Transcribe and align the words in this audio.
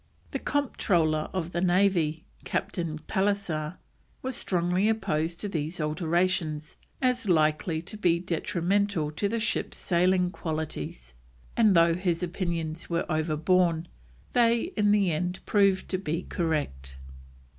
The 0.31 0.39
Comptroller 0.39 1.29
of 1.31 1.51
the 1.51 1.61
Navy, 1.61 2.23
Captain 2.43 2.97
Pallisser, 2.97 3.77
was 4.23 4.35
strongly 4.35 4.89
opposed 4.89 5.39
to 5.41 5.47
these 5.47 5.79
alterations 5.79 6.75
as 7.03 7.29
likely 7.29 7.83
to 7.83 7.97
be 7.97 8.17
detrimental 8.17 9.11
to 9.11 9.29
the 9.29 9.39
ship's 9.39 9.77
sailing 9.77 10.31
qualities, 10.31 11.13
and 11.55 11.75
though 11.75 11.93
his 11.93 12.23
opinions 12.23 12.89
were 12.89 13.05
overborne, 13.11 13.87
they 14.33 14.71
in 14.75 14.89
the 14.91 15.11
end 15.11 15.37
proved 15.45 15.87
to 15.89 15.99
be 15.99 16.23
correct. 16.23 16.97